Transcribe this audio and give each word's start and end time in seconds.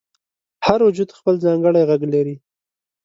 •هر 0.65 0.79
موجود 0.85 1.09
خپل 1.17 1.35
ځانګړی 1.45 1.81
ږغ 1.89 2.01
لري. 2.15 2.35